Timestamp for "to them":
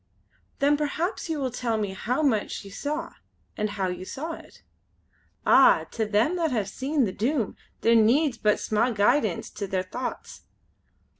5.91-6.37